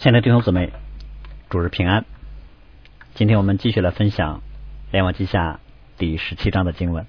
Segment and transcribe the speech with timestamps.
[0.00, 0.72] 亲爱的弟兄姊妹，
[1.50, 2.06] 主日平安。
[3.14, 4.38] 今天我们继续来分享
[4.92, 5.60] 《列王记下》
[5.98, 7.04] 第十七章的经文。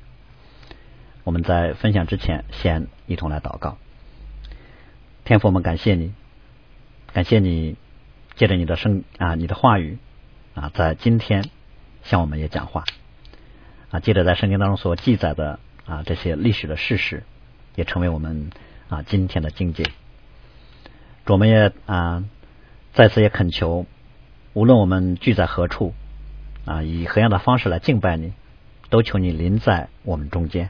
[1.24, 3.78] 我们在分享之前，先一同来祷告。
[5.24, 6.12] 天父，我们感谢你，
[7.14, 7.78] 感谢你
[8.36, 9.98] 借着你的声啊，你的话语
[10.54, 11.46] 啊，在今天
[12.04, 12.84] 向我们也讲话
[13.90, 17.24] 啊，借着在圣经当中所记载的啊这些历史的事实，
[17.76, 18.50] 也成为我们
[18.90, 19.86] 啊今天的境界。
[21.28, 22.26] 我们也啊。
[22.94, 23.86] 在此也恳求，
[24.54, 25.94] 无论我们聚在何处，
[26.66, 28.34] 啊，以何样的方式来敬拜你，
[28.90, 30.70] 都求你临在我们中间，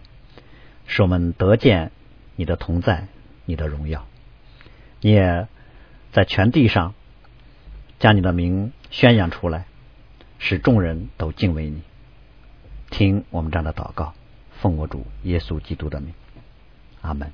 [0.86, 1.92] 使我们得见
[2.36, 3.08] 你的同在，
[3.46, 4.06] 你的荣耀。
[5.02, 5.48] 你也
[6.12, 6.94] 在全地上
[7.98, 9.66] 将你的名宣扬出来，
[10.38, 11.82] 使众人都敬畏你。
[12.92, 14.14] 听我们这样的祷告，
[14.60, 16.14] 奉我主耶稣基督的名，
[17.02, 17.32] 阿门。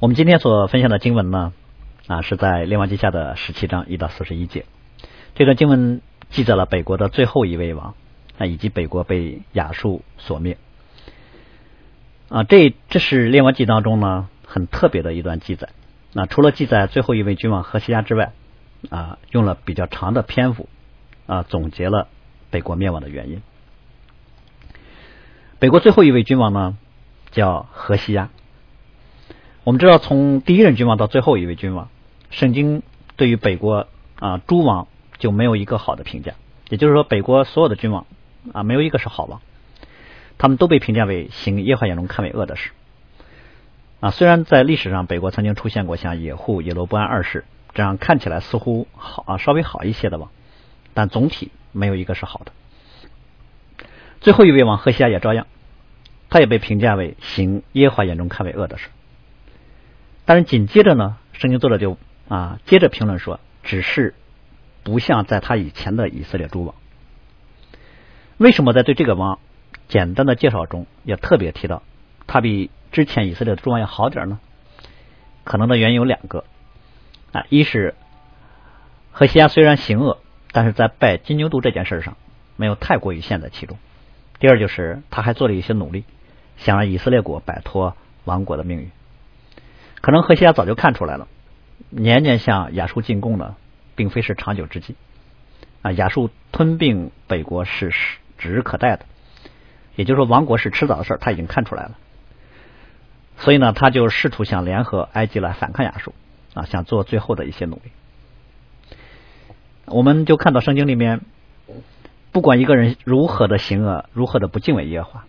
[0.00, 1.52] 我们今天所分享的经文呢？
[2.08, 4.64] 啊，是在列王记下的十七章一到四十一节。
[5.34, 7.94] 这段经文记载了北国的最后一位王
[8.38, 10.58] 啊，以及北国被亚述所灭。
[12.28, 15.68] 啊，这这是列王记当中呢很特别的一段记载。
[16.12, 18.32] 那除了记载最后一位君王何西亚之外，
[18.90, 20.68] 啊，用了比较长的篇幅
[21.26, 22.08] 啊总结了
[22.50, 23.42] 北国灭亡的原因。
[25.58, 26.76] 北国最后一位君王呢
[27.30, 28.30] 叫何西亚。
[29.64, 31.88] 我们知道，从第一任君王到最后一位君王，
[32.30, 32.82] 圣经
[33.16, 33.86] 对于北国
[34.18, 36.34] 啊诸王就没有一个好的评价。
[36.68, 38.06] 也就是说，北国所有的君王
[38.52, 39.40] 啊，没有一个是好王，
[40.36, 42.70] 他们都被评价为行耶和华眼中看为恶的事。
[44.00, 50.30] 啊，虽然在历史上北国曾经出现过像野户、野罗波安二世这样看起来似乎好啊稍微好一些的王，
[50.92, 52.50] 但总体没有一个是好的。
[54.20, 55.46] 最后一位王何西亚也照样，
[56.30, 58.88] 他也被评价为行耶和华眼中看为恶的事。
[60.32, 64.14] 但是紧接着呢，圣经作者就啊接着评论说，只是
[64.82, 66.74] 不像在他以前的以色列诸王。
[68.38, 69.40] 为什么在对这个王
[69.88, 71.82] 简单的介绍中也特别提到
[72.26, 74.40] 他比之前以色列的诸王要好点呢？
[75.44, 76.44] 可能的原因有两个
[77.32, 77.94] 啊，一是
[79.10, 80.16] 何西亚虽然行恶，
[80.50, 82.16] 但是在拜金牛犊这件事上
[82.56, 83.76] 没有太过于陷在其中；
[84.40, 86.04] 第二就是他还做了一些努力，
[86.56, 88.90] 想让以色列国摆脱亡国的命运。
[90.02, 91.28] 可能何西亚早就看出来了，
[91.88, 93.54] 年年向亚述进贡呢，
[93.94, 94.96] 并非是长久之计
[95.80, 95.92] 啊。
[95.92, 97.90] 亚述吞并北国是
[98.36, 99.06] 指日可待的，
[99.94, 101.96] 也就是说亡国是迟早的事儿他已经看出来了。
[103.38, 106.12] 所以呢，他就试图想联合埃及来反抗亚述
[106.54, 107.92] 啊，想做最后的一些努力。
[109.86, 111.20] 我们就看到圣经里面，
[112.32, 115.24] 不管一个人如何的行恶，如何的不敬畏耶和华，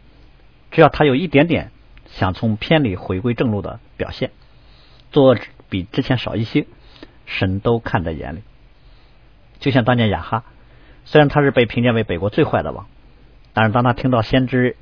[0.72, 1.72] 只要他有一点点
[2.07, 4.31] 想从偏离回归正路的表现。
[5.13, 5.38] 做
[5.69, 6.66] 比之前少一些，
[7.25, 8.41] 神都看在眼里。
[9.59, 10.44] 就像当年亚哈，
[11.06, 12.88] 虽然他是被评价为北国最坏的王，
[13.53, 14.75] 但是当他听到先知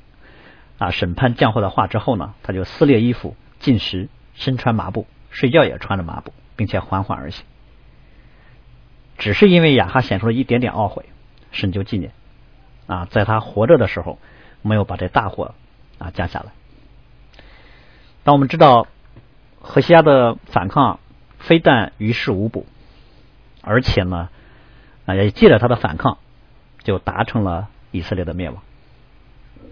[0.78, 7.44] 啊审判降祸的话之后呢，他就撕裂衣服、进食、身穿麻布、睡觉也穿着麻布，并且缓缓而行。
[9.18, 11.04] 只是因为亚哈显出了一点点懊悔，
[11.52, 12.12] 神就纪念
[12.86, 14.18] 啊，在他活着的时候
[14.62, 15.54] 没有把这大祸
[15.98, 16.52] 啊降下来。
[18.24, 18.88] 当我们知道。
[19.64, 20.98] 何西亚的反抗
[21.38, 22.66] 非但于事无补，
[23.62, 24.28] 而且呢，
[25.06, 26.18] 啊也借着他的反抗，
[26.82, 28.60] 就达成了以色列的灭亡。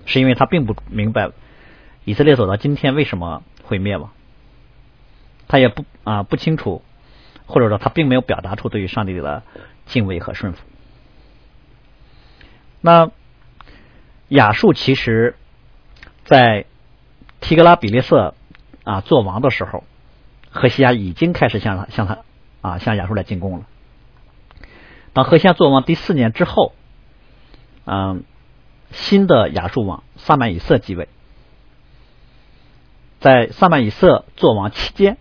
[0.07, 1.31] 是因为他并不明白
[2.05, 4.11] 以色列走到今天为什么会灭亡，
[5.49, 6.83] 他也不啊不清楚，
[7.47, 9.43] 或者说他并没有表达出对于上帝的
[9.87, 10.61] 敬畏和顺服。
[12.81, 13.11] 那
[14.29, 15.37] 亚述其实，
[16.25, 16.65] 在
[17.41, 18.37] 提格拉比利色。
[18.91, 19.85] 啊，做王的时候，
[20.51, 22.19] 何西亚已经开始向他向他
[22.61, 23.67] 啊向亚述来进攻了。
[25.13, 26.73] 当何西亚做王第四年之后，
[27.85, 28.25] 嗯，
[28.91, 31.09] 新的亚述王萨曼以色继位。
[33.21, 35.19] 在萨曼以色做王期间，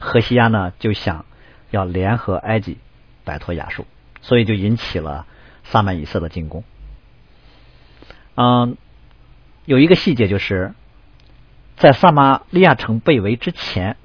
[0.00, 1.24] 何西亚呢就想
[1.70, 2.78] 要联合埃及
[3.22, 3.86] 摆脱亚述，
[4.22, 5.24] 所以就引起了
[5.62, 6.64] 萨曼以色的进攻。
[8.34, 8.76] 嗯，
[9.66, 10.74] 有一个细节就是。
[11.76, 13.96] 在撒马利亚城被围之前，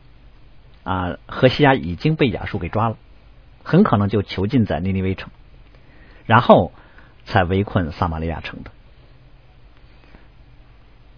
[0.83, 2.97] 啊，何西亚已经被亚述给抓了，
[3.63, 5.29] 很可能就囚禁在尼尼微城，
[6.25, 6.71] 然后
[7.25, 8.71] 才围困撒马利亚城的。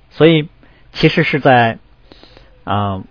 [0.10, 0.50] 所以，
[0.92, 1.80] 其实是在
[2.66, 3.02] 啊，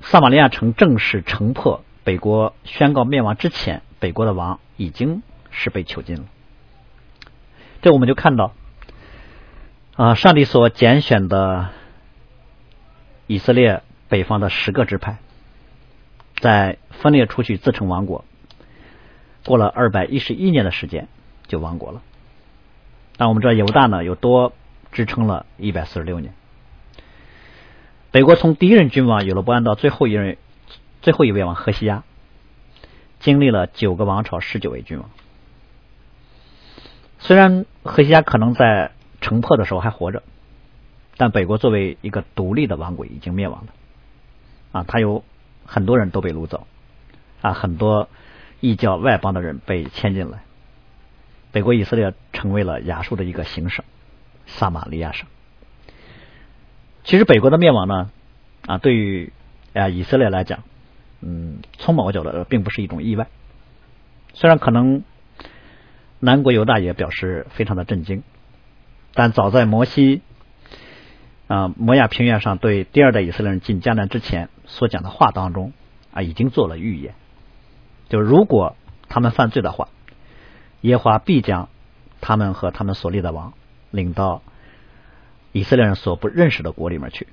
[0.00, 6.24] 撒马利亚城正式城破，北国宣告灭亡之前，北国的王已经是被囚禁了。
[7.82, 8.52] 这我们就看到
[9.96, 11.70] 啊，上帝所拣选的。
[13.28, 15.18] 以色列北方的十个支派，
[16.38, 18.24] 在分裂出去自成王国，
[19.44, 21.06] 过了二百一十一年的时间
[21.46, 22.02] 就亡国了。
[23.16, 24.52] 但我们知道犹大呢，有多
[24.92, 26.32] 支撑了一百四十六年。
[28.10, 30.38] 北国从第一任君王有了不安到最后一任
[31.02, 32.04] 最后一位王何西亚，
[33.20, 35.10] 经历了九个王朝，十九位君王。
[37.18, 40.22] 虽然何西亚可能在城破的时候还活着，
[41.18, 43.72] 但北国作为一个独立的王国已经灭亡了。
[44.72, 45.24] 啊，他有
[45.66, 46.66] 很多人都被掳走，
[47.42, 48.08] 啊，很多
[48.60, 50.40] 异教外邦的人被迁进来。
[51.52, 53.84] 北国以色列成为了亚述的一个行省，
[54.46, 55.26] 撒玛利亚省。
[57.04, 58.10] 其实北国的灭亡呢，
[58.66, 59.32] 啊，对于
[59.72, 60.62] 啊以色列来讲，
[61.22, 63.26] 嗯，从某个角度并不是一种意外。
[64.34, 65.02] 虽然可能
[66.20, 68.22] 南国犹大也表示非常的震惊，
[69.14, 70.20] 但早在摩西
[71.48, 75.72] 啊摩亚平原上对第二代以色列人进迦南之前所讲的话当中
[76.12, 77.14] 啊，已经做了预言，
[78.08, 78.76] 就如果
[79.08, 79.88] 他们犯罪的话，
[80.82, 81.68] 耶和华必将
[82.20, 83.54] 他们和他们所立的王
[83.90, 84.42] 领到。
[85.50, 87.26] 以色列人所不认识的国里面去，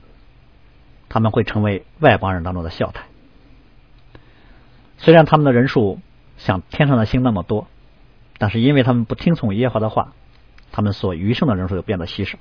[1.09, 3.07] 他们会成为外邦人当中的笑谈。
[4.97, 5.99] 虽然他们的人数
[6.37, 7.67] 像天上的星那么多，
[8.37, 10.13] 但是因为他们不听从耶和华的话，
[10.71, 12.39] 他们所余剩的人数就变得稀少。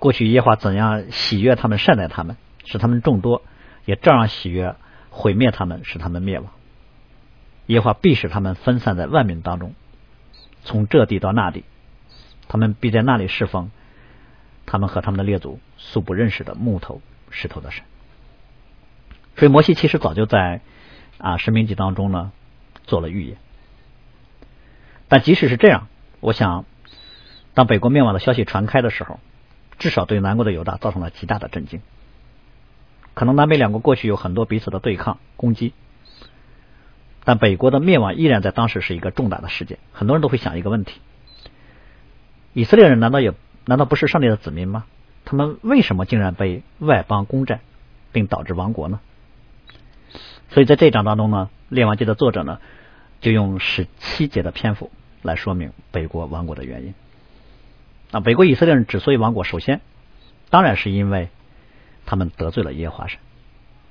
[0.00, 3.42] 过去耶和华怎样喜悦他们、善待他们，使他们众多，
[3.84, 4.74] 也照样喜悦
[5.10, 6.50] 毁灭他们，使他们灭亡。
[7.66, 9.74] 耶和华必使他们分散在万民当中，
[10.64, 11.62] 从这地到那地，
[12.48, 13.70] 他们必在那里侍奉。
[14.66, 17.82] 他们和他们的列祖素不认识的木头、石头的神，
[19.34, 20.60] 所以摩西其实早就在
[21.18, 22.30] 啊《生命记》当中呢
[22.84, 23.36] 做了预言。
[25.08, 25.88] 但即使是这样，
[26.20, 26.66] 我想
[27.52, 29.18] 当北国灭亡的消息传开的时候，
[29.80, 31.80] 至少对南国的犹大造成了极大的震惊。
[33.14, 35.72] 可能南北两国过去有很多彼此的对抗攻击，
[37.24, 39.78] 但北国的灭亡依然在当时是一个重大的事件。
[39.92, 41.00] 很多人都会想一个问题：
[42.52, 43.34] 以色列人难道也？
[43.66, 44.84] 难道不是上帝的子民吗？
[45.24, 47.60] 他们为什么竟然被外邦攻占，
[48.10, 49.00] 并导致亡国呢？
[50.48, 52.58] 所以在这章当中呢，《列王记》的作者呢，
[53.20, 54.90] 就用十七节的篇幅
[55.22, 56.94] 来说明北国亡国的原因。
[58.12, 59.80] 啊，北国以色列人之所以亡国，首先
[60.50, 61.28] 当然是因为
[62.06, 63.20] 他们得罪了耶和华神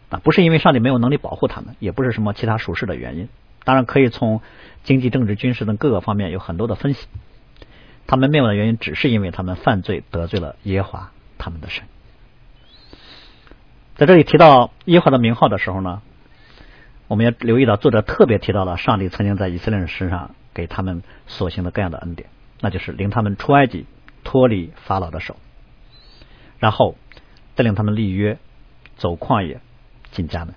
[0.09, 3.29] 啊，不是因为上帝没有能力保护他们，也不是什么其他属实的原因。
[3.63, 4.41] 当然可以从
[4.83, 7.07] 经济、政治、军事等各个方面有很多的分析。
[8.07, 11.83] 他们灭亡的原因，只是因为他们犯罪得罪了耶和华他们的神。
[13.95, 16.01] 在这里提到耶和华的名号的时候呢，
[17.07, 22.29] 我们要留意到作者特别提到了上帝曾经在以色列人身上给他们所行的各样的恩典，
[22.61, 23.85] 那就是领他们出埃及，
[24.29, 25.37] 脱离法老的手，
[26.59, 26.95] 然后
[27.55, 28.37] 带领他们立约，
[28.95, 29.59] 走旷野，
[30.11, 30.53] 进家门。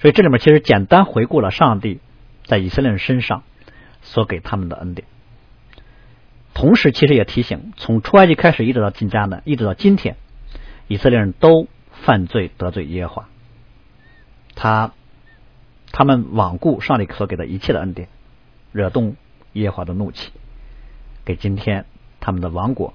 [0.00, 1.98] 所以这里面其实简单回顾了上帝
[2.44, 3.42] 在以色列人身上
[4.02, 5.08] 所给他们的恩典。
[6.52, 10.16] 同时，其实也提醒，从出埃及开始，一直到进迦南，一直到今天，
[10.88, 13.28] 以色列人都犯罪得罪耶和华，
[14.54, 14.92] 他
[15.90, 18.08] 他们罔顾上帝所给的一切的恩典，
[18.72, 19.16] 惹动
[19.54, 20.32] 耶和华的怒气，
[21.24, 21.86] 给今天
[22.20, 22.94] 他们的王国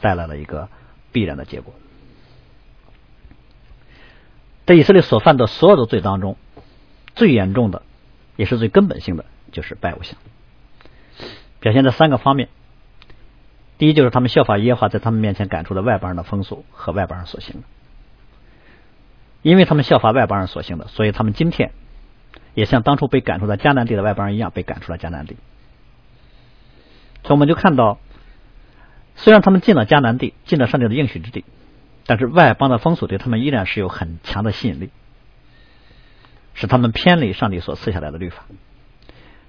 [0.00, 0.68] 带来了一个
[1.12, 1.74] 必然的结果。
[4.66, 6.36] 在以色列所犯的所有的罪当中，
[7.14, 7.82] 最严重的，
[8.36, 10.18] 也是最根本性的，就是拜偶像。
[11.60, 12.48] 表现在三个方面。
[13.78, 17.66] 第一，就是他们效法耶和华在他们面前赶出的外邦人的风俗和外邦人所行的。
[19.42, 21.70] 因为他们效法外邦人所行的，所以他们今天
[22.54, 25.36] 也像当初被赶出的迦南地的外邦人一样，被赶出了迦南地。
[27.22, 27.98] 所以我们就看到，
[29.18, 31.44] 虽然他们进了迦南地，进了上帝的应许之地，
[32.06, 34.90] 但是外邦的风俗对他们依然是有很强的吸引力，
[36.54, 38.44] 使他们偏离上帝所赐下来的律法。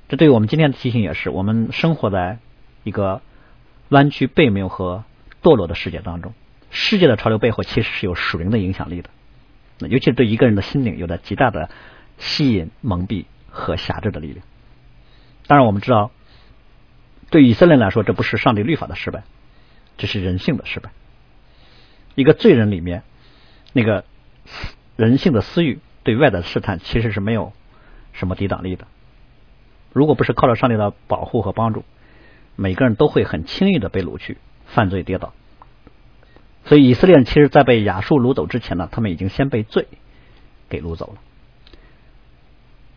[0.07, 2.39] 这对于我们今天的提醒也是，我们生活在
[2.83, 3.21] 一个
[3.89, 5.03] 弯曲背谬和
[5.43, 6.33] 堕落的世界当中。
[6.71, 9.11] 世界的潮流背后其实是有属灵的影响力的，
[9.77, 11.69] 那尤其是对一个人的心灵有着极大的
[12.17, 14.43] 吸引、蒙蔽和辖制的力量。
[15.45, 16.09] 当然，我们知道，
[17.29, 19.23] 对以色列来说，这不是上帝律法的失败，
[19.99, 20.89] 这是人性的失败。
[22.15, 23.03] 一个罪人里面，
[23.71, 24.03] 那个
[24.95, 27.53] 人性的私欲对外的试探，其实是没有
[28.13, 28.87] 什么抵挡力的。
[29.93, 31.83] 如果不是靠着上帝的保护和帮助，
[32.55, 35.33] 每个人都会很轻易的被掳去，犯罪跌倒。
[36.65, 39.87] 所以以色列人其实，在被亚述掳走之前呢，他们已经先被罪
[40.69, 41.21] 给掳走了。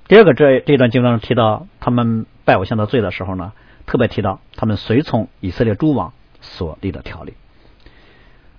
[0.08, 3.52] 第二个，这这段经文中提到他们拜偶像的罪的时候呢，
[3.86, 6.12] 特别提到他们随从以色列诸王
[6.42, 7.32] 所立的条例。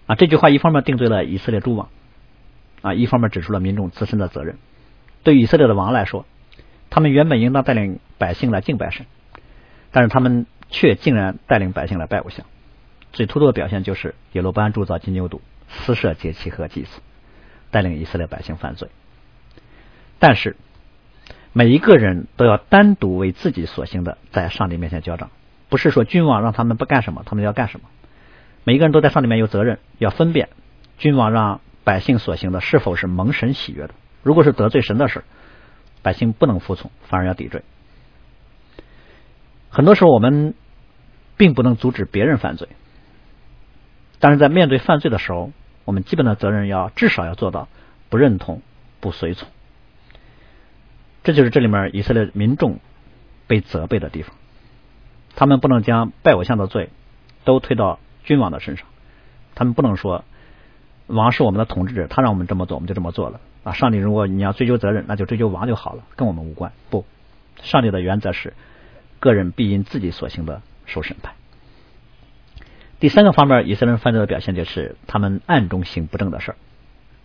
[0.07, 1.89] 啊，这句话一方面定罪了以色列诸王，
[2.81, 4.57] 啊，一方面指出了民众自身的责任。
[5.23, 6.25] 对于以色列的王来说，
[6.89, 9.05] 他们原本应当带领百姓来敬拜神，
[9.91, 12.45] 但是他们却竟然带领百姓来拜偶像。
[13.13, 16.99] 最突出的表现就是耶罗班铸造金牛犊，私设节期和祭祀，
[17.71, 18.89] 带领以色列百姓犯罪。
[20.19, 20.57] 但是
[21.53, 25.29] 每一个人都要单独为自己所行的在上帝面前交账，
[25.69, 27.87] 不是说君王让他们不干什么，他们要干什么。
[28.63, 30.49] 每一个人都在上里面有责任，要分辨
[30.97, 33.93] 君王让百姓所行的是否是蒙神喜悦的。
[34.21, 35.23] 如果是得罪神的事，
[36.01, 37.63] 百姓不能服从，反而要抵罪。
[39.69, 40.53] 很多时候我们
[41.35, 42.69] 并不能阻止别人犯罪。
[44.19, 45.51] 但是在面对犯罪的时候，
[45.83, 47.67] 我们基本的责任要至少要做到
[48.09, 48.61] 不认同、
[49.01, 49.49] 不随从。
[51.23, 52.79] 这就是这里面以色列民众
[53.47, 54.35] 被责备的地方。
[55.35, 56.89] 他们不能将拜偶像的罪
[57.43, 58.87] 都推到君王的身上，
[59.55, 60.23] 他们不能说
[61.07, 63.73] 王是我们的统治者，他让我们这么做，我们就这么做了啊！
[63.73, 66.71] 上帝，如果你要追究责任，那就追究王就好了，跟我们无关。
[66.89, 67.05] 不，
[67.61, 68.53] 上帝的原则是
[69.19, 71.33] 个人必因自己所行的受审判。
[72.99, 76.55] 第三个方面，以色列人犯罪的表现就是他们暗中行不正的事，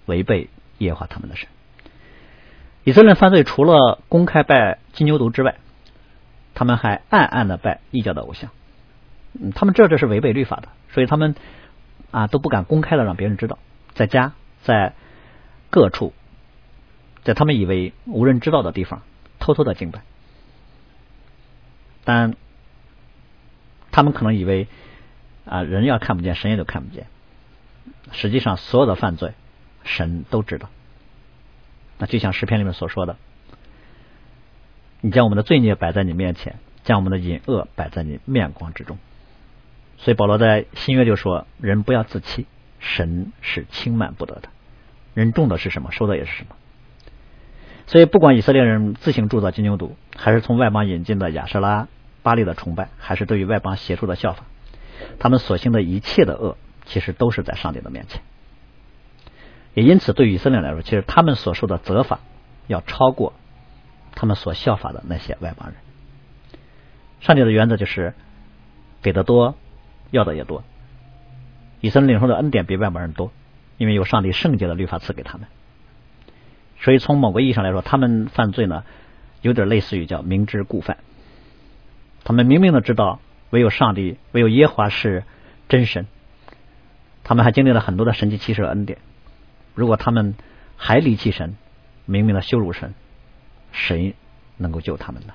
[0.06, 0.48] 违背
[0.78, 1.48] 耶和华他们的神。
[2.82, 5.56] 以色列人犯罪除了公开拜金牛犊之外，
[6.58, 8.50] 他们还暗暗的拜异教的偶像。
[9.40, 11.36] 嗯，他们知道这是违背律法的，所以他们
[12.10, 13.60] 啊都不敢公开的让别人知道，
[13.94, 14.32] 在家
[14.64, 14.94] 在
[15.70, 16.12] 各处，
[17.22, 19.02] 在他们以为无人知道的地方
[19.38, 20.00] 偷偷的敬拜，
[22.04, 22.34] 但
[23.92, 24.66] 他们可能以为。
[25.50, 27.06] 啊，人要看不见，神也都看不见。
[28.12, 29.32] 实际上，所有的犯罪，
[29.82, 30.68] 神都知道。
[31.96, 33.16] 那就像诗篇里面所说的
[35.00, 38.98] ：“你将我们的罪孽摆在你面前，将我们的隐恶摆在你面光之中。”
[39.98, 42.46] 所以保罗在新约就说：“人不要自欺，
[42.78, 44.48] 神是轻慢不得的。
[45.14, 46.54] 人种的是什么，收的也是什么。”
[47.86, 51.88] 所以，不管以色列人自行铸造金牛犊，还是从外邦引进的亚瑟拉、
[52.22, 54.44] 巴利的崇拜，还是对于外邦邪术的效法。
[55.18, 58.20] 他们所行的一切的恶，其实都是在上帝的面前。
[59.74, 62.20] 也因此，对以色列来说，其实他们所受的责罚
[62.66, 63.32] 要超过
[64.18, 65.76] 他们所效法的那些外邦人。
[67.20, 68.14] 上帝的原则就是
[69.00, 69.54] 给的多，
[70.10, 70.64] 要的也多。
[71.80, 73.30] 以色列领受的恩典比外邦人多，
[73.76, 75.46] 因为有上帝圣洁的律法赐给他们。
[76.80, 78.84] 所以，从某个意义上来说，他们犯罪呢，
[79.40, 80.98] 有点类似于叫明知故犯。
[82.24, 83.20] 他们明明的知道。
[83.50, 85.24] 唯有上帝，唯有耶华是
[85.70, 86.06] 真神。
[87.24, 88.98] 他们还经历了很多的神迹奇事恩典。
[89.74, 90.34] 如果他们
[90.76, 91.56] 还离弃神，
[92.04, 92.92] 明明的羞辱神，
[93.72, 94.14] 谁
[94.56, 95.34] 能够救他们呢？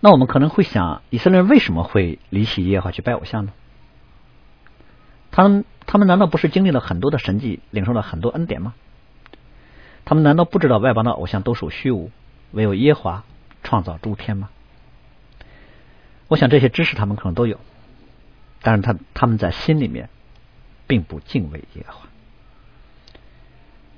[0.00, 3.52] 那我们可能会想，以色列人为什么会离弃耶和华去拜偶像呢？
[5.30, 8.74] 他们他们难道不是经历了很多的神迹，领受了很多恩典吗？
[10.04, 12.10] 他们难道不知道外邦的偶像都属虚无，
[12.52, 13.24] 唯有耶华
[13.62, 14.50] 创造诸天吗？
[16.28, 17.58] 我想这些知识他们可能都有，
[18.60, 20.10] 但是他他们在心里面
[20.86, 22.08] 并不敬畏耶和华，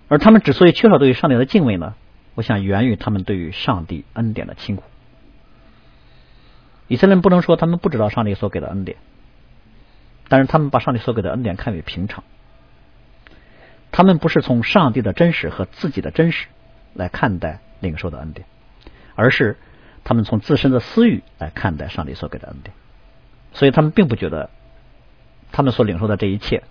[0.09, 1.95] 而他们之所以缺少对于上帝的敬畏呢，
[2.35, 4.83] 我想源于他们对于上帝恩典的轻忽。
[6.89, 8.97] 以色列人不能说他们不知道上帝所给的恩典，
[10.29, 12.25] 但是他们把上帝所给的恩典看为平常，
[13.93, 16.47] 他们不是从上帝的真实和自己的真实
[16.95, 18.47] 来看待领受的恩典，
[19.15, 19.57] 而是。
[20.09, 22.73] 他们从自身的私欲来看待上帝所给的恩典，
[23.53, 24.51] 所以他们并不觉得
[25.51, 26.63] 他们所领受的这一切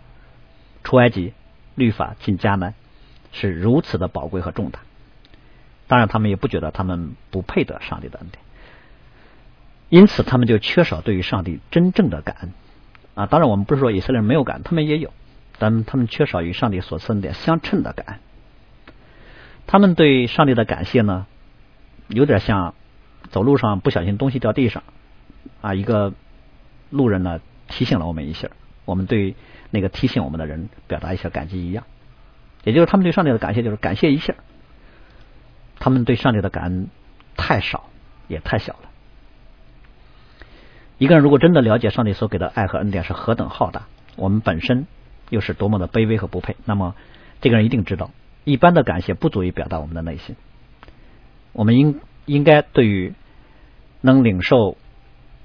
[0.86, 1.34] 出埃及、
[1.76, 2.76] 律法进迦南
[3.36, 4.80] 是如此的宝贵和重大。
[5.88, 8.42] 当然，他们也不觉得他们不配得上帝的恩典，
[9.90, 12.54] 因此他们就缺少对于上帝真正的感恩
[13.14, 13.28] 啊。
[13.28, 15.14] 当然，我们不是说以色列人没有感恩，他们也有，
[15.60, 18.20] 但他们缺少与上帝所赐恩典相称的感恩。
[19.68, 21.28] 他们对上帝的感谢呢，
[22.08, 22.74] 有点像。
[23.32, 24.84] 走路上不小心东西掉地上，
[25.60, 26.14] 啊，一个
[26.92, 28.50] 路人呢提醒了我们一下，
[28.86, 29.34] 我们对
[29.72, 31.86] 那个提醒我们的人表达一下感激一样，
[32.66, 34.36] 也就是他们对上帝的感谢就是感谢一下，
[35.80, 36.88] 他们对上帝的感恩
[37.38, 37.86] 太少
[38.28, 38.90] 也太小了。
[40.98, 44.86] 一个人如果真的了解上帝所给的爱和恩典是何等浩大，我们本身
[45.30, 46.94] 又是多么的卑微和不配，那么
[47.40, 48.12] 这个人一定知道，
[48.44, 50.36] 一般的感谢不足以表达我们的内心，
[51.54, 52.02] 我们应。
[52.28, 53.14] 应该对于
[54.02, 54.78] 能领受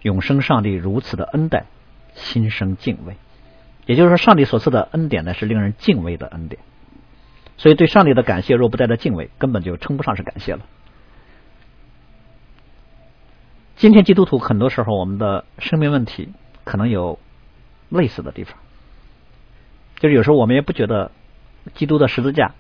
[0.01, 1.67] 永生上帝如此的恩待，
[2.15, 3.17] 心生敬畏。
[3.85, 6.63] 也就是说，上帝所赐的恩典呢，是令人敬畏的恩典。
[7.61, 10.61] 所以，对上帝的感谢若不带着敬畏，根本就称不上是感谢了。
[13.77, 16.31] 今天基督徒很多时候，我们的生命问题
[16.65, 17.19] 可能有
[17.91, 18.57] 类似的地方，
[19.99, 21.13] 就是有时候我们也不觉得
[21.75, 22.55] 基督的十字架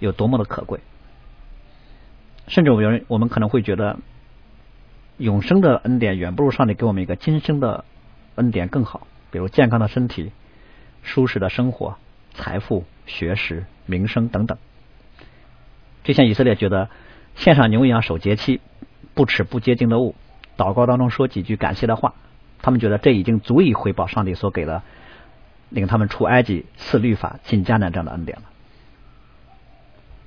[0.00, 0.80] 有多么的可贵。
[2.48, 3.96] 甚至有人我们可能会觉得，
[5.18, 7.84] 永生的恩典远不如上帝给我们一个今生的
[8.34, 10.32] 恩典更好，比如健康的身体、
[11.04, 11.96] 舒适的生活、
[12.32, 14.58] 财富、学识、名声等等。
[16.02, 16.90] 就像以色列觉得
[17.34, 18.60] 献上牛羊守节期，
[19.14, 20.14] 不吃不洁净的物，
[20.56, 22.14] 祷告当中说几句感谢的话，
[22.60, 24.82] 他们觉得这已经足以回报上帝所给的
[25.70, 28.44] 领他们出埃及、赐律法、进迦南这样的恩典了。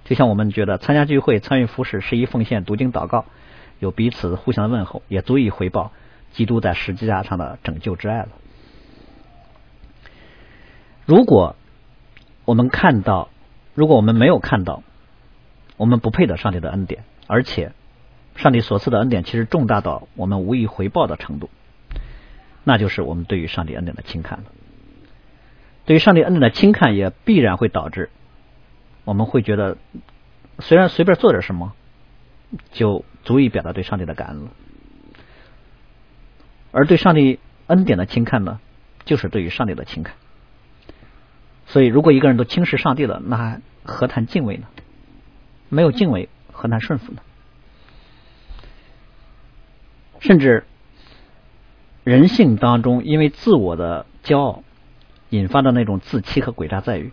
[0.06, 3.26] 就像我们觉得参加聚会、参与服饰、十一奉献、读经祷告，
[3.80, 5.92] 有彼此互相的问候，也足以回报
[6.32, 8.30] 基督在十字架上的拯救之爱了。
[11.06, 11.56] 如果
[12.46, 13.30] 我们看到，
[13.78, 14.82] 如果我们没有看到，
[15.78, 17.74] 我们不配得上帝的恩典，而且
[18.36, 21.52] 上帝所赐的恩典其实重大到我们无以回报的程度，
[22.64, 24.46] 那就是我们对于上帝恩典的轻看了。
[25.86, 28.10] 对于上帝恩典的轻看，也必然会导致。
[29.06, 29.78] 我们会觉得，
[30.58, 31.74] 虽然随便做点什么，
[32.72, 34.50] 就足以表达对上帝的感恩了。
[36.72, 38.60] 而对上帝恩典的轻看呢，
[39.06, 40.16] 就是对于上帝的轻看。
[41.68, 44.68] 所以，如果一个人都轻视上帝了，那何谈敬畏呢？
[45.70, 47.22] 没有敬畏，何谈顺服呢？
[50.20, 50.66] 甚至
[52.04, 54.64] 人性当中，因为自我的骄傲
[55.30, 57.12] 引发的那种自欺和诡诈，在于。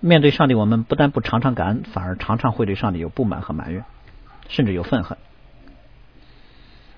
[0.00, 3.84] 面对上帝，我们不但不常常感恩，反而常常会对上帝有不满和埋怨，
[4.48, 5.18] 甚至有愤恨。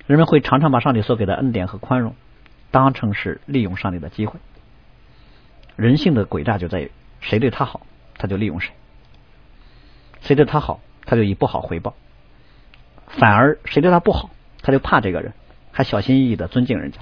[0.06, 2.14] 人们会常常把上帝所给的恩典和宽容
[2.70, 4.38] 当成是利用上帝的机会。
[5.76, 6.90] 人性的诡诈就在于，
[7.20, 8.72] 谁对他好，他就利用谁；
[10.20, 11.92] 谁对他好，他就以不好回报；
[13.06, 14.30] 反而谁对他不好，
[14.62, 15.32] 他就怕这个人，
[15.72, 17.00] 还小心翼翼的尊敬人家。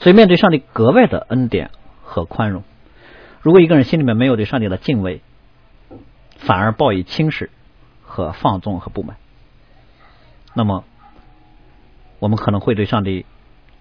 [0.00, 1.70] 所以，面对上帝格外的恩典
[2.02, 2.62] 和宽容。
[3.40, 5.22] 如果一个人心里面没有对上帝的敬畏，
[6.36, 7.50] 反而报以轻视
[8.02, 9.16] 和放纵和不满，
[10.54, 10.84] 那么
[12.18, 13.24] 我们可能会对上帝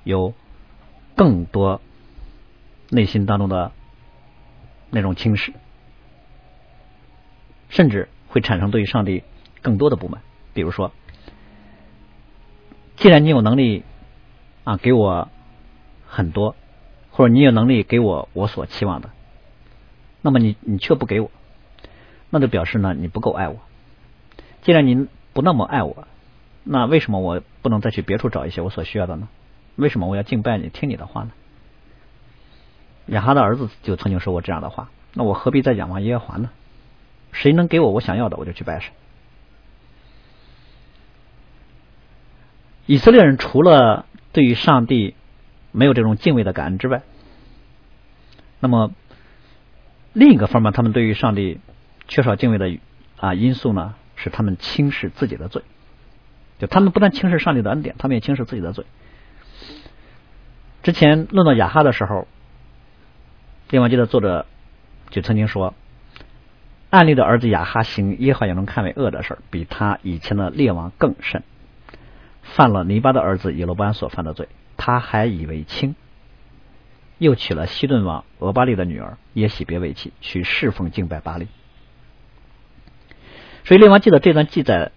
[0.03, 0.33] 有
[1.15, 1.81] 更多
[2.89, 3.71] 内心当中的
[4.89, 5.53] 那种轻视，
[7.69, 9.23] 甚至会产生对于上帝
[9.61, 10.21] 更多的不满。
[10.53, 10.91] 比如说，
[12.95, 13.83] 既然你有能力
[14.63, 15.29] 啊给我
[16.07, 16.55] 很多，
[17.09, 19.09] 或者你有能力给我我所期望的。
[20.21, 21.31] 那么你你却不给我，
[22.29, 23.57] 那就表示呢你不够爱我。
[24.61, 26.07] 既然您不那么爱我，
[26.63, 29.27] 那为什么我不能再去别处找一些我所需要的呢？
[29.75, 31.31] 为什么我要敬拜你、听你的话呢？
[33.07, 36.49] 亚哈的儿子就曾经说过这样的话：那我何必再仰望耶和华呢？
[37.31, 38.91] 谁能给我我想要的，我就去拜谁。
[42.85, 45.15] 以色列人除了对于上帝
[45.71, 47.01] 没有这种敬畏的感恩之外，
[48.59, 48.91] 那么。
[50.15, 51.59] 另一个方面，他们对于上帝
[52.07, 52.77] 缺少敬畏的
[53.17, 55.63] 啊因素呢，是他们轻视自己的罪。
[56.59, 58.85] 就他们不但轻视上帝的恩典，他们也轻视自己的罪。
[60.83, 62.27] 之前论到亚哈的时候，
[63.69, 64.45] 列王记的作者
[65.09, 65.73] 就曾经说，
[66.89, 71.43] 暗利的儿子亚哈行耶和华眼中看为恶的事儿，比他以前的列王更甚，
[72.41, 74.47] 犯了尼巴的儿子耶罗波安所犯的罪，
[74.77, 75.95] 他还以为轻。
[77.19, 81.47] 又娶了西顿王俄巴利的女儿耶喜别为妻，去侍奉敬拜巴利。
[83.63, 84.91] 所以列王记得这段记载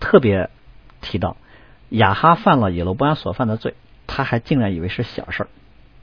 [0.00, 0.50] 特别
[1.00, 1.36] 提到
[1.90, 3.74] 亚哈犯了耶罗波安所犯的罪，
[4.06, 5.48] 他还竟然以为是小事儿，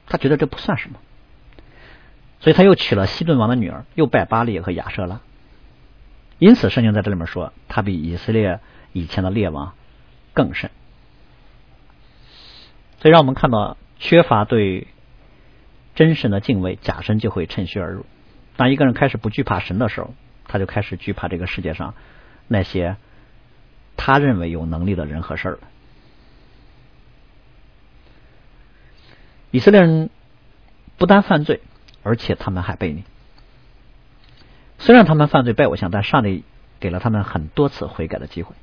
[0.06, 0.98] 他觉得这不算什么，
[2.46, 5.20] 所以他又娶了西顿王的女儿，又拜巴利和亚舍拉。
[6.38, 8.60] 因此，圣经在这里面说，他比以色列
[8.92, 9.74] 以前的列王
[10.32, 10.70] 更甚。
[13.00, 14.86] 所以，让我们看到缺乏对。
[15.96, 18.06] 真神的敬畏，假神就会趁虚而入。
[18.54, 20.14] 当一个人开始不惧怕神的时候，
[20.46, 21.94] 他就开始惧怕这个世界上
[22.46, 22.96] 那些
[23.96, 25.58] 他认为有能力的人和事儿了。
[29.50, 30.10] 以色列人
[30.96, 31.60] 不单犯罪，
[32.06, 33.02] 而且他们还背你。
[34.78, 36.44] 虽然他们犯罪拜偶像，但上帝
[36.78, 38.54] 给了他们很多次悔改的机会。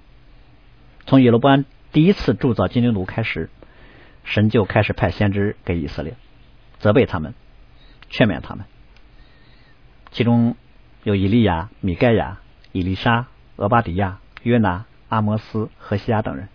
[1.05, 3.49] 从耶罗波安第一次铸造金牛犊开始，
[4.23, 6.15] 神就开始派先知给以色列。
[6.79, 7.33] 责备他们，
[8.09, 8.63] 劝勉他们，
[10.11, 10.55] 其中
[11.03, 12.39] 有以利亚、米盖亚、
[12.71, 13.27] 以利沙、
[13.57, 16.47] 俄巴底亚、约拿、阿摩斯、何西亚等人。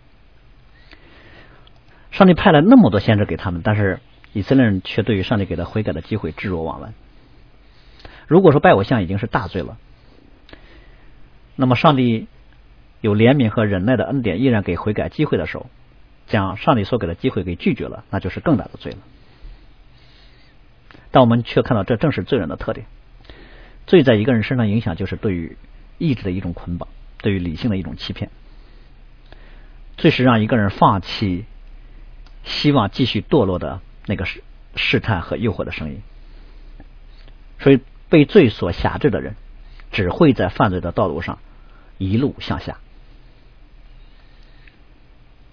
[2.10, 4.00] 上帝派了那么多先知给他们，但是
[4.32, 6.92] 以色列人却对于上帝给的悔改的机会置若罔闻。
[8.26, 9.78] 如果说拜偶像已经是大罪了，
[11.56, 12.28] 那么上帝
[13.00, 15.66] 有怜悯和忍耐的恩典，依然给悔改机会的时候，
[16.26, 18.98] 将上帝所给的机会给拒绝了，那就是更大的罪了。
[21.10, 22.86] 但我们却看到这正是罪人的特点。
[23.86, 25.56] 罪在一个人身上影响，就是对于
[25.96, 26.88] 意志的一种捆绑，
[27.22, 28.30] 对于理性的一种欺骗。
[29.96, 31.46] 罪是让一个人放弃
[32.44, 34.42] 希望继续堕落的那个试
[34.74, 36.02] 试探和诱惑的声音。
[37.60, 39.36] 所以，被罪所辖制的人，
[39.92, 41.38] 只会在犯罪的道路上
[41.98, 42.78] 一路向下。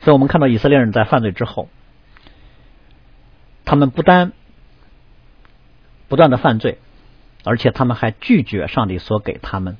[0.02, 1.70] 所以我们看到以色列人在犯罪之后，
[3.64, 4.34] 他们不单
[6.08, 6.80] 不断的犯罪。
[7.48, 9.78] 而且他们还拒绝上帝所给他们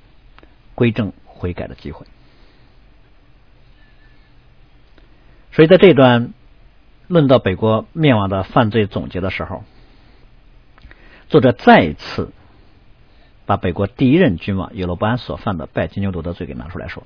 [0.76, 2.06] 归正悔改的机会，
[5.52, 6.35] 所以在这段
[7.08, 9.64] 论到北国灭亡的犯罪总结的时候，
[11.30, 12.32] 作者再次
[13.46, 17.04] 把北国第一任君王耶罗波安所犯的拜金牛犊的罪给拿出来说。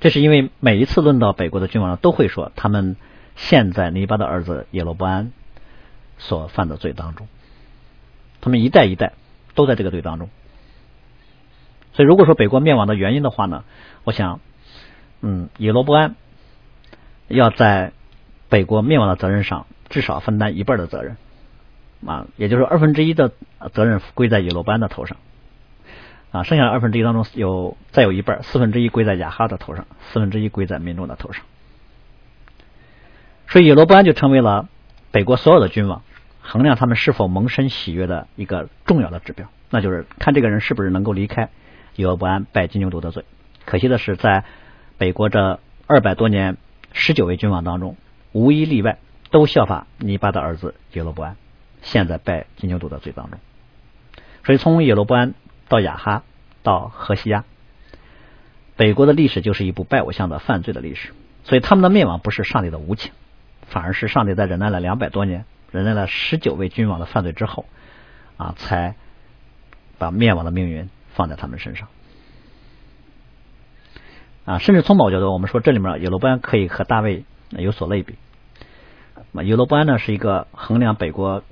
[0.00, 2.96] 这是因为每一次论到北国的君王都会说他们
[3.34, 5.32] 现在尼巴的儿子耶罗波安
[6.18, 7.26] 所犯的罪当中。
[8.40, 9.14] 他们一代一代
[9.54, 10.30] 都在这个队当中，
[11.92, 13.64] 所以如果说北国灭亡的原因的话呢，
[14.04, 14.38] 我想，
[15.20, 16.14] 嗯，耶罗波安
[17.26, 17.92] 要在
[18.48, 21.16] 北国灭亡的责任上至少分担一半的责任
[22.06, 23.32] 啊，也就是二分之一的
[23.72, 25.16] 责任归在耶罗波安的头上
[26.30, 31.44] 啊，剩下的二分之一当中有再有一半四分之一归在雅哈的头上，四分之一归在民众的头上，
[33.48, 34.68] 所以耶罗波安就成为了
[35.10, 36.02] 北国所有的君王。
[36.40, 41.50] 衡量他们是否蒙神喜悦的一个重要的指标，那就是看这个人是不是能够离开
[41.96, 43.26] 耶罗伯安拜金牛犊的罪。
[43.66, 44.44] 可惜的是，在
[44.96, 46.56] 北国这二百多年
[46.94, 47.98] 十九位君王当中，
[48.32, 48.98] 无一例外
[49.30, 51.36] 都效法尼巴的儿子耶罗伯安，
[51.82, 53.38] 陷在拜金牛犊的罪当中。
[54.44, 55.34] 所以，从耶罗伯安
[55.68, 56.22] 到亚哈
[56.62, 57.44] 到何西亚，
[58.76, 61.10] 北国的历史就是一部拜偶像的犯罪的历史。
[61.44, 63.12] 所以，他们的灭亡不是上帝的无情，
[63.66, 65.44] 反而是上帝在忍耐了两百多年。
[65.70, 67.66] 忍耐了十九位君王的犯罪之后，
[68.38, 68.94] 啊，才
[69.98, 71.88] 把灭亡的命运放在他们身上。
[74.46, 78.16] 啊，甚至从某角度，我们说这里面耶罗波安可以和大卫有所类比。
[79.32, 81.42] 那耶罗波安呢，是一个衡量北国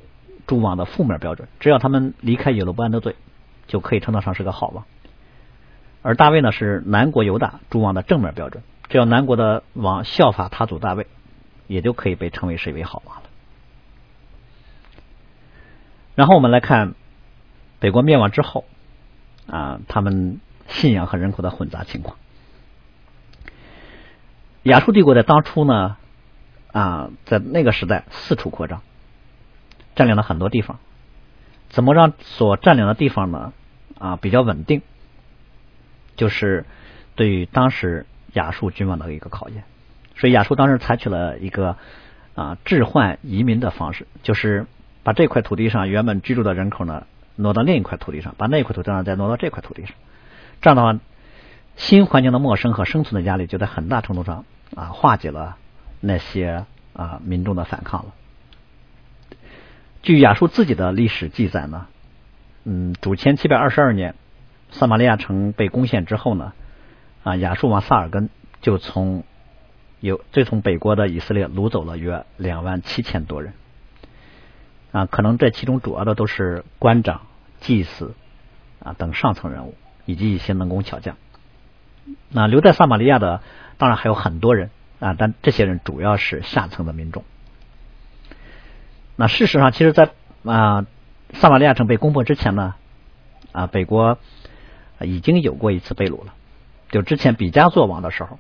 [0.47, 3.17] 诸王的负面标准，只要他们离开耶罗波安的罪，
[3.67, 4.85] 就可以称得上是个好王。
[6.03, 11.09] 而大卫呢，是南国犹大诸王的正面标准，只要南国的王效法他祖大卫，
[11.67, 13.23] 也就可以被称为是一位好王了。
[16.15, 16.95] 然后我们来看
[17.81, 18.65] 北国灭亡之后
[19.49, 22.17] 啊，他们信仰和人口的混杂情况。
[24.71, 25.97] 亚述帝国在当初呢
[26.73, 28.83] 啊，在那个时代四处扩张，
[29.95, 30.79] 占领了很多地方。
[31.69, 33.53] 怎么让所占领的地方呢
[33.99, 34.83] 啊比较稳定？
[36.17, 36.65] 就是
[37.15, 39.65] 对于当时亚述君王的一个考验。
[40.17, 41.77] 所以亚述当时采取了一个
[42.35, 44.67] 啊置换移民的方式，就是。
[45.07, 49.95] 把这块土地上原本居住的人口呢挪到另一块土地上，把那块土地上再挪到这块土地上，
[50.61, 50.99] 这样的话，
[51.77, 55.57] 新环境的陌生和生存的压力就在很大程度上啊化解了
[56.01, 58.13] 那些啊民众的反抗了。
[60.03, 61.87] 据亚述自己的历史记载呢，
[62.65, 64.15] 嗯，主前七百二十二年，
[64.71, 66.53] 撒玛利亚城被攻陷之后呢，
[67.25, 69.25] 啊亚述王萨尔根就从
[70.01, 73.55] 有最从北国的以色列掳走了约两万七千多人。
[74.93, 77.23] 啊，可能这其中主要的都是官长、
[77.61, 78.15] 祭司
[78.83, 79.75] 啊等上层人物，
[80.07, 81.17] 以及一些能工巧匠。
[82.31, 83.43] 那留在撒玛利亚的
[83.79, 87.25] 当然还有很多人啊，但这些人主要是下层的民众。
[89.17, 90.11] 那事实上，其实，在
[90.45, 90.87] 啊
[91.33, 92.75] 撒玛利亚城被攻破之前呢，
[93.53, 94.19] 啊北国
[95.01, 96.35] 已经有过一次被掳了。
[96.91, 98.39] 就之前比加作王的时候，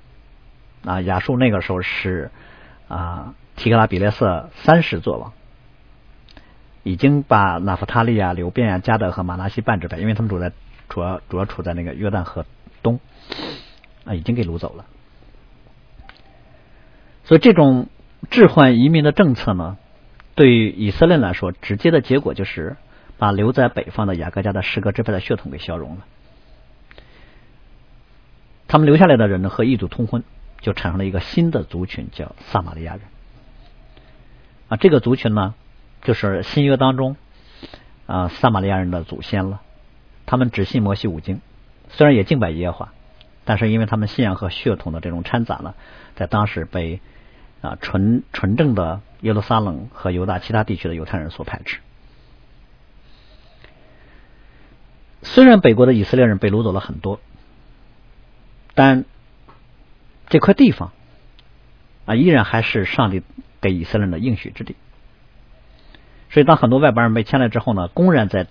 [0.84, 2.30] 啊亚述那个时候是
[2.88, 5.32] 啊提格拉比列色三世作王。
[6.82, 10.52] 已经把纳夫塔利亚、流便啊、加德和马纳西半支派，因为他们主在
[10.88, 12.46] 主要主要处在那个约旦河
[12.80, 13.00] 东
[14.04, 14.84] 啊，已经给掳走了。
[17.26, 17.88] 所以这种
[18.30, 19.76] 置换移民的政策呢，
[20.34, 22.76] 对于以色列来说，直接的结果就是
[23.18, 26.06] 把留在北方的雅各家的十个支派的血统给消融了。
[28.66, 30.24] 他们留下来的人呢，和异族通婚，
[30.62, 33.02] 就产生了一个新的族群，叫撒玛利亚人。
[34.68, 35.54] 啊，这个族群呢。
[36.02, 37.16] 就是新约当中
[38.06, 39.60] 啊，撒玛利亚人的祖先了。
[40.24, 41.40] 他们只信摩西五经，
[41.88, 42.92] 虽然也敬拜耶和华，
[43.44, 45.74] 但是因为他们信仰和血统的这种掺杂呢，
[46.14, 47.00] 在当时被
[47.62, 51.78] 啊纯纯正的耶路撒冷和犹大其他地区的犹太人所排斥。
[55.22, 57.18] 虽然北国的以色列人被掳走了很多，
[58.74, 59.04] 但
[60.28, 60.92] 这块地方
[62.04, 63.22] 啊，依然还是上帝
[63.60, 64.76] 给以色列人的应许之地。
[66.30, 68.46] 所以当很多外邦人被牵来之后呢，公然在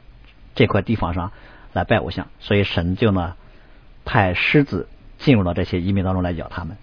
[0.53, 1.31] 这块地方上
[1.71, 3.35] 来拜偶像，所以神就呢
[4.03, 6.77] 派狮子进入了这些移民当中来咬他们。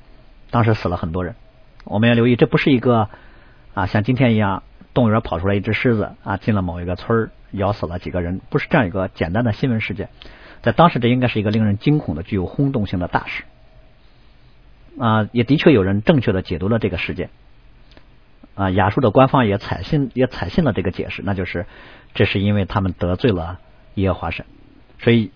[0.50, 1.34] 当时死了很多人。
[1.84, 3.08] 我们要留意，这不是一个
[3.74, 4.62] 啊像今天一样
[4.94, 10.08] 动物园跑出来一只狮子啊进了某一个村咬死了几个人，不是这样一个简单的新闻事件。
[10.62, 13.42] 在当时，这应该是一个令人惊恐的、具有轰动性的大事
[14.96, 15.28] 啊！
[15.32, 17.30] 也的确有人正确的解读了这个事件
[18.54, 18.70] 啊。
[18.70, 21.66] 亚述的官方也采信也采信了这个解释，那就是
[22.14, 23.58] 这是因为他们得罪了
[23.94, 24.46] 耶和华神，
[25.00, 25.32] 所以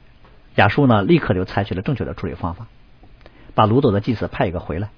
[0.54, 2.68] 亚述呢立刻就采取了正确的处理方法，
[3.56, 4.90] 把掳走的祭司派一个回来，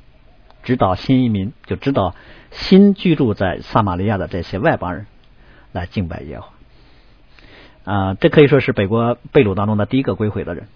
[0.68, 2.14] 指导新移民，就指导
[2.50, 5.07] 新居住在撒玛利亚的这些外邦人
[5.72, 6.52] 来敬拜耶和华。
[7.90, 10.68] 啊，这可以说是北国被掳当中的第一个归回的人。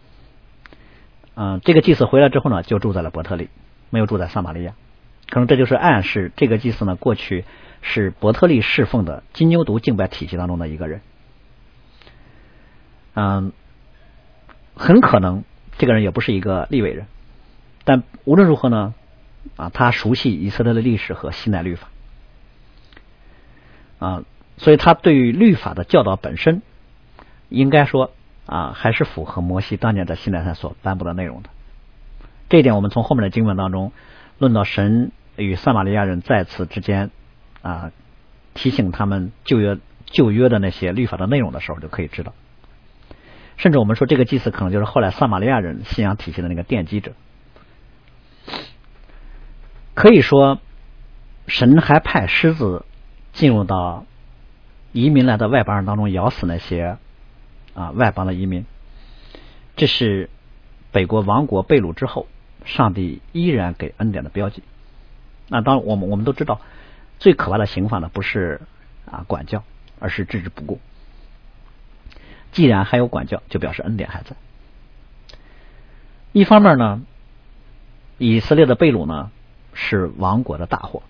[1.34, 3.50] 嗯，这个祭司回来之后呢，就住在了伯特利，
[3.90, 4.72] 没有住在撒玛利亚。
[5.28, 7.44] 可能这就是暗示这个祭司呢，过去
[7.82, 11.02] 是伯特利侍奉的金牛犊敬拜体系当中的一个人。
[13.12, 13.52] 嗯，
[14.74, 15.44] 很可能
[15.76, 17.04] 这个人也不是一个立位人，
[17.84, 18.94] 但无论如何呢，
[19.56, 21.88] 啊，他熟悉以色列的历史和西奈律法，
[23.98, 24.24] 啊，
[24.56, 26.62] 所以他对于律法的教导本身。
[27.54, 28.12] 应该说
[28.46, 31.50] 啊，还是符合摩西当年在西奈山所颁布的内容的。
[32.48, 33.92] 这一点，我们从后面的经文当中
[34.38, 37.10] 论到神与撒玛利亚人在此之间
[37.60, 37.92] 啊
[38.54, 39.76] 提醒他们旧约
[40.06, 42.32] 旧约的那些律法的内容的时候，就可以知道。
[43.58, 47.12] 甚至我们说，这个祭司可能就是后来撒玛利亚人信仰体系的那个奠基者。
[49.94, 50.58] 可以说，
[51.46, 52.84] 神还派狮子
[53.32, 54.06] 进入到
[54.92, 56.98] 移民来的外邦人当中，咬死那些。
[57.74, 58.66] 啊，外邦的移民，
[59.76, 60.28] 这是
[60.90, 62.26] 北国王国被掳之后，
[62.66, 64.62] 上帝依然给恩典的标记。
[65.48, 66.60] 那当我们我们都知道，
[67.18, 68.60] 最可怕的刑罚呢，不是
[69.10, 69.64] 啊管教，
[70.00, 70.80] 而是置之不顾。
[72.50, 74.36] 既然还有管教，就表示恩典还在。
[76.32, 77.00] 一方面呢，
[78.18, 79.30] 以色列的被掳呢
[79.74, 81.02] 是亡国的大祸，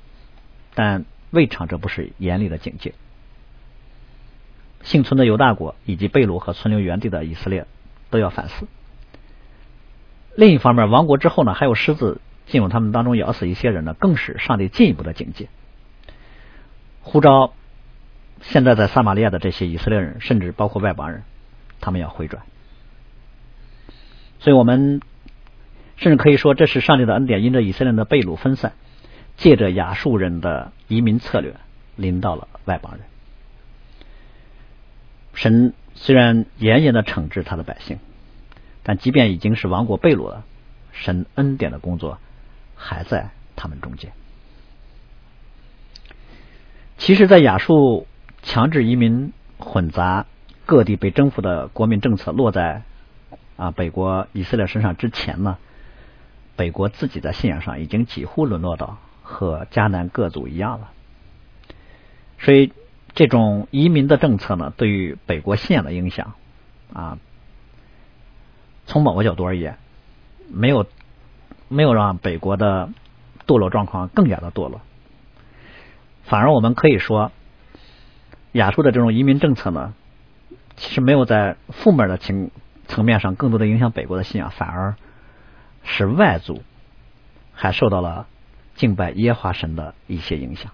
[0.74, 2.94] 但未尝这不是严厉的警戒。
[4.82, 7.66] 幸存的犹大国以及贝鲁和存留原地的以色列
[8.10, 8.66] 都要反思。
[10.34, 15.48] 另一方面，亡国之后呢，还有狮子进入他们当中咬死一些人呢，更是上帝进一步的警戒，
[17.02, 17.52] 呼召
[18.40, 21.22] 现在在撒玛利亚的这些以色列人，甚至包括外邦人，
[21.80, 22.42] 他们要回转。
[24.40, 25.00] 所以我们
[25.96, 28.72] 甚至可以说，这是上帝的恩典，因着以色列人的被掳分散，
[29.36, 31.54] 借着亚述人的移民策略，
[31.96, 33.02] 临到了外邦人。
[35.34, 37.98] 神虽然严严的惩治他的百姓，
[38.82, 40.44] 但即便已经是亡国被掳了，
[40.92, 42.18] 神恩典的工作
[42.74, 44.12] 还在他们中间。
[46.98, 48.06] 其实，在亚述
[48.42, 50.26] 强制移民混杂
[50.66, 52.82] 各地被征服的国民政策落在
[53.56, 55.58] 啊北国以色列身上之前呢，
[56.56, 60.90] 北国自己在信仰上已经几乎沦落到和迦南各族一样了，
[62.38, 62.72] 所以。
[63.14, 66.32] 这种移民的政策呢，对于北国信仰的影响
[66.94, 67.18] 啊，
[68.86, 69.76] 从某个角度而言，
[70.50, 70.86] 没有
[71.68, 72.88] 没有让北国的
[73.46, 74.80] 堕落状况更加的堕落，
[76.22, 77.32] 反而我们可以说，
[78.52, 79.92] 亚述的这种移民政策呢，
[80.76, 82.50] 其实没有在负面的情
[82.86, 84.94] 层面上更多的影响北国的信仰，反而
[85.84, 86.62] 是外族
[87.52, 88.26] 还受到了
[88.74, 90.72] 敬拜耶华神的一些影响。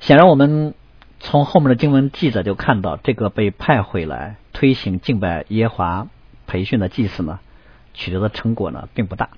[0.00, 0.74] 显然，我们
[1.20, 6.08] 从后面的经文记载就看到，这个被派回来推行敬拜耶华
[6.48, 7.38] 培训的祭司呢，
[7.94, 9.30] 取得的成果呢并不大。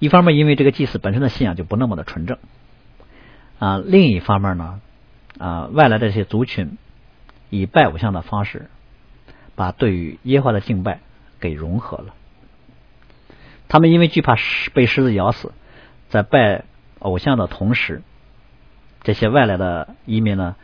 [0.00, 2.38] 一方面，因为这个祭司本身的信仰就不那么的纯正
[3.60, 4.80] 啊；另一方面呢，
[5.38, 6.76] 啊，外来的这些族群
[7.50, 8.68] 以拜偶像的方式，
[9.60, 11.00] 把对于耶华的敬拜
[11.38, 12.14] 给融合了。
[13.68, 14.34] 他们因为惧怕
[14.72, 15.52] 被狮子咬死，
[16.08, 16.64] 在拜
[16.98, 18.00] 偶像的同时。
[19.02, 20.56] 这些外来的移民呢，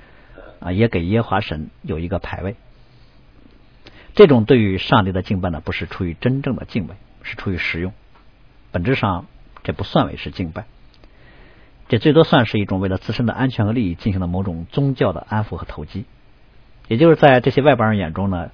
[0.60, 2.56] 啊，也给耶和华神有一个牌位。
[4.14, 7.92] 这种对于上帝的敬拜呢，不是出于真正的敬畏，是出于实用。
[8.72, 9.26] 本质上，
[9.62, 10.64] 这不算为是敬拜，
[11.90, 16.06] 这最多算是一种为了自身的安全和利益进行的某种宗教的安抚和投机。
[16.88, 18.50] 也就是在这些外邦人眼中呢，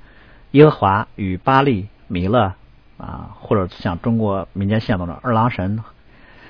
[0.53, 2.55] 耶和华与巴利、弥勒
[2.99, 5.83] 啊，或者像中国民间信仰的二郎神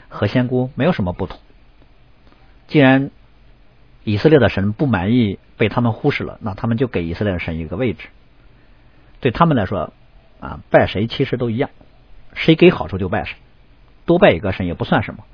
[0.08, 1.38] 和仙姑没有什么不同。
[2.66, 3.10] 既然
[4.04, 8.08] 以色列的神不满意被他们忽视了，那他们就给以色列的神一个位置。
[9.20, 9.92] 对他们来说，
[10.40, 11.70] 啊，拜谁其实都一样，
[12.34, 13.36] 谁给好处就拜谁，
[14.04, 15.24] 多拜一个神也不算什么。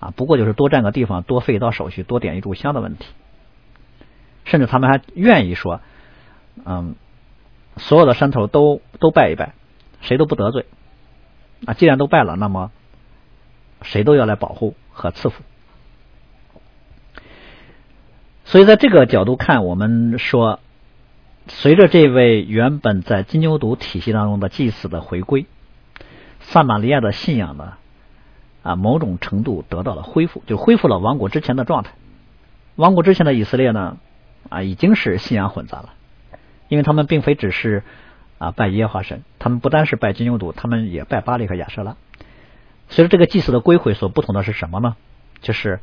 [0.00, 3.06] 啊，不过就是多占个地方，多费一道手续，多点一炷香的问题。
[4.44, 5.80] 甚至他们还愿意说，
[6.66, 6.94] 嗯，
[7.76, 9.54] 所有的山头都都拜一拜，
[10.00, 10.66] 谁都不得罪。
[11.66, 12.70] 啊，既然都拜了，那么
[13.82, 15.42] 谁都要来保护和赐福。
[18.44, 20.60] 所以，在这个角度看，我们说，
[21.48, 25.46] 随着这位原本在金牛犊体系当中的祭祀的回归，
[26.40, 27.72] 撒玛利亚的信仰呢，
[28.62, 31.92] 啊，某种程度得到了恢复，就恢复了王国之前的状态。
[32.76, 33.96] 王国之前的以色列呢，
[34.48, 35.94] 啊，已经是信仰混杂了，
[36.68, 37.82] 因为他们并非只是
[38.38, 41.96] 啊拜耶和华神，他们不单是拜金牛犊，他们也拜巴利和亚舍拉。
[42.88, 44.96] 随着这个祭祀的归回，所不同的是什么呢？
[45.40, 45.80] 就是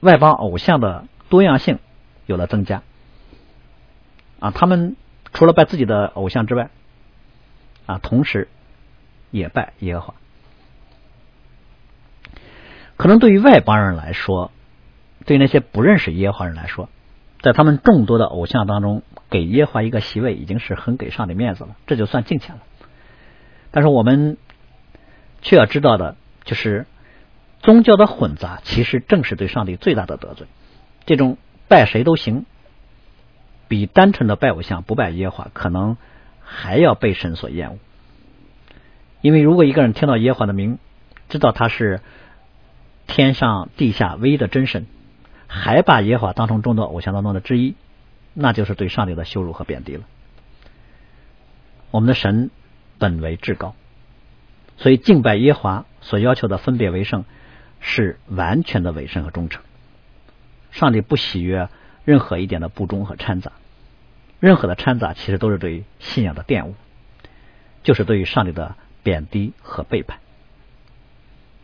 [0.00, 1.04] 外邦偶像的。
[1.30, 1.78] 多样性
[2.24, 2.80] 有了增加
[4.40, 4.50] 啊！
[4.50, 4.96] 他们
[5.34, 6.70] 除了拜自己的偶像之外
[7.84, 8.48] 啊，同时
[9.30, 10.14] 也拜耶和华。
[12.96, 14.50] 可能对于外邦人来说，
[15.26, 16.88] 对那些不认识耶和华人来说，
[17.40, 22.62] 在他们众多的偶像当中，给耶华一个席位已经是很给上帝面子了，这就算敬虔了。
[23.70, 24.36] 但是我们
[25.42, 26.86] 却要知道的，就是
[27.60, 30.46] 宗教的混杂，其实正是对上帝最大的得罪。
[31.06, 32.44] 这种拜谁都行，
[33.68, 35.96] 比单纯的拜偶像不拜耶华可能
[36.40, 37.78] 还要被神所厌恶。
[39.20, 40.78] 因为如果一个人听到耶华的名，
[41.28, 42.00] 知道他是
[43.06, 44.86] 天上地下唯一的真神，
[45.48, 47.74] 还把耶和华当成众多偶像当中的之一，
[48.34, 50.04] 那就是对上帝的羞辱和贬低了。
[51.90, 52.50] 我们的神
[52.98, 53.74] 本为至高，
[54.76, 57.24] 所以敬拜耶华所要求的分别为圣，
[57.80, 59.62] 是完全的委身和忠诚。
[60.70, 61.70] 上帝不喜悦
[62.04, 63.52] 任何一点的不忠和掺杂，
[64.38, 66.74] 任何的掺杂其实都是对信仰的玷污，
[67.82, 70.18] 就是对于上帝的贬低和背叛。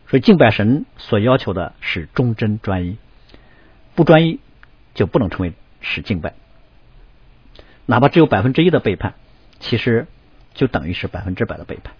[0.07, 2.97] 所以敬拜神所要求的是忠贞专一，
[3.95, 4.39] 不专一
[4.93, 6.33] 就不能成为是敬拜。
[7.85, 9.13] 哪怕只有百分之一的背叛，
[9.59, 10.07] 其实
[10.53, 11.93] 就等于是百分之百的背叛。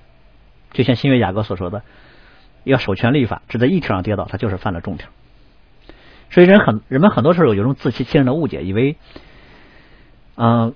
[0.73, 1.83] 就像新约雅各所说的，
[2.63, 5.09] 要守全律法，只在一条上跌倒，他就是犯了众条。
[6.31, 8.97] 所以人很人们很多时候有种自欺欺人的误解，以为，
[10.35, 10.73] 嗯，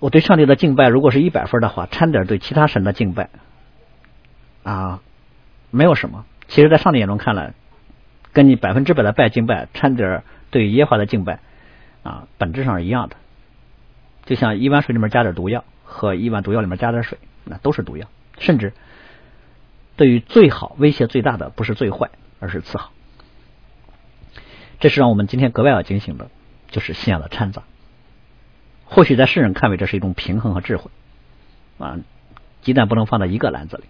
[0.00, 3.30] 我对上帝的敬拜如果是一百分的话，掺点对其他神的敬拜
[4.64, 5.00] 啊，
[5.70, 6.26] 没有什么。
[6.48, 7.54] 其实，在上帝眼中看来，
[8.36, 11.40] 跟你百分之百的拜敬拜掺点对耶和华的敬拜
[12.02, 13.16] 啊，本质上是一样的。
[14.26, 18.08] 就像一碗水里面加点毒药和一碗毒药里面加点水，那都是毒药。
[18.38, 18.74] 甚至
[19.96, 22.92] 对于最好威胁最大的不是最坏，而是次好。
[24.80, 26.28] 这是让我们今天格外要警醒的，
[26.68, 27.62] 就是信仰的掺杂。
[28.84, 30.90] 或许在世人看为这是一种平衡和智慧
[31.78, 32.00] 啊，
[32.60, 33.84] 鸡蛋不能放在一个篮子里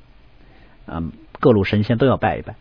[0.87, 1.03] 啊，
[1.41, 2.55] 各路神仙都要拜一拜。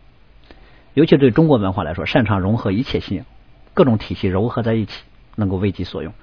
[0.96, 3.26] 尤其对中国文化来说，擅长融合一切信仰，
[3.74, 5.02] 各种体系糅合在一起，
[5.34, 6.14] 能够为己所用。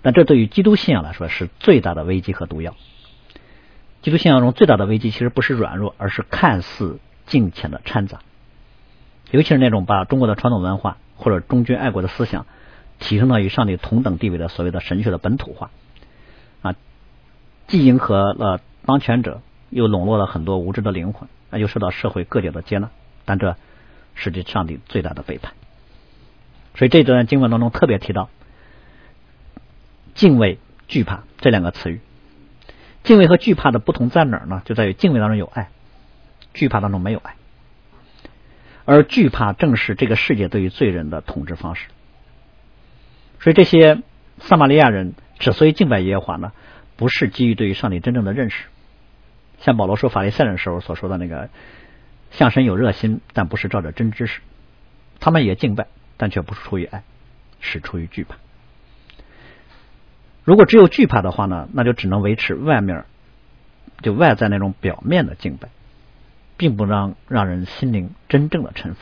[0.00, 2.74] 但这对于基督信仰来说是最大的危机和毒药。
[4.00, 8.20] 基督信仰中最大的危机其实不是软弱，而是看似敬虔的掺杂，
[9.30, 10.96] 尤其是那种把中国的传统文化。
[11.14, 12.46] 或者忠君爱国的思想
[12.98, 15.70] 提升到与上帝同等地位的所谓的神学的本土化
[16.62, 16.74] 啊，
[17.68, 19.40] 既迎合了当权者，
[19.70, 22.90] 又笼络了很多无知的灵魂，那又受到社会各界的接纳，
[23.24, 23.54] 但这
[24.14, 25.52] 是对上帝最大的背叛。
[26.74, 28.30] 所以这段经文当中特别提到
[30.14, 32.00] 敬畏、惧怕这两个词语。
[33.02, 34.62] 敬畏和惧怕的不同在哪儿呢？
[34.64, 35.70] 就在于敬畏当中有爱，
[36.54, 37.34] 惧怕当中没有爱。
[38.84, 41.86] 而惧怕正是这个世界对于罪人的统治方式，
[43.38, 44.02] 所以这些
[44.38, 46.52] 撒玛利亚人之所以敬拜耶和华呢，
[46.96, 48.66] 不是基于对于上帝真正的认识，
[49.60, 51.48] 像保罗说法利赛人时候所说的那个
[52.32, 54.40] 向神有热心，但不是照着真知识，
[55.20, 57.04] 他们也敬拜，但却不是出于爱，
[57.60, 58.34] 是出于惧怕。
[60.42, 63.04] 如果只有惧怕的话呢，那就只能维持外面
[64.02, 65.68] 就外在那种表面的敬拜。
[66.58, 69.00] 并不让让人心灵真正的臣服，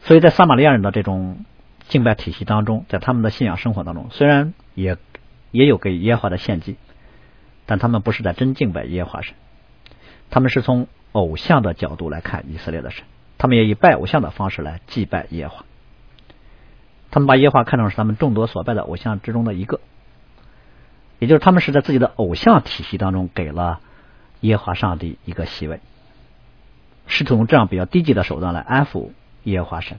[0.00, 1.44] 所以在撒玛利亚人的这种
[1.88, 4.96] 敬拜体系当中，在他们的信仰生活当中，虽然也
[5.50, 6.76] 也有给耶和华的献祭，
[7.66, 9.34] 但他们不是在真敬拜耶和华神，
[10.30, 13.04] 他们是从偶像的角度来看以色列的神，
[13.38, 15.64] 他们也以拜偶像的方式来祭拜耶华，
[17.10, 19.80] 他们把耶华看成是他们众多所拜的偶像之中的一个，
[21.18, 23.80] 也就是他们是在自己的偶像体系当中给了。
[24.40, 25.80] 耶华上帝一个席位，
[27.06, 29.12] 试图用这样比较低级的手段来安抚
[29.44, 29.98] 耶华神。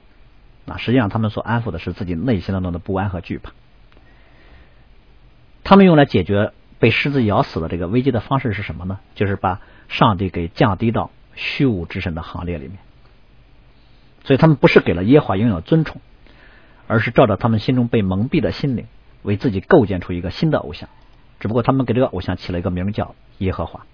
[0.67, 3.53] 啊，实际上他们所安抚的是自己内心当中的不安和惧怕。
[5.63, 6.53] 他们用来解决
[6.85, 8.99] 被狮子咬死的这个危机的方式是什么呢？
[9.15, 12.77] 就是把上帝给降低到虚无之神的行列里面。
[14.23, 15.99] 所以他们不是给了耶和华拥有尊崇，
[16.85, 18.85] 而是照着他们心中被蒙蔽的心灵，
[19.23, 20.87] 为自己构建出一个新的偶像。
[21.39, 23.87] 只不过他们给这个偶像起了一个名叫耶和华。